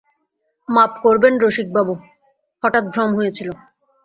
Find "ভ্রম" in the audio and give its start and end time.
2.93-3.09